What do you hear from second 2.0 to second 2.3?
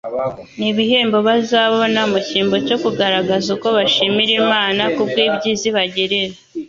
mu